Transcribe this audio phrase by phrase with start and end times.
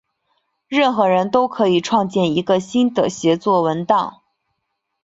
[0.67, 4.23] 任何人都可以创建一个新的协作文档。